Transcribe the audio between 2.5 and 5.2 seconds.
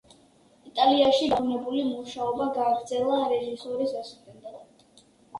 გააგრძელა რეჟისორის ასისტენტად.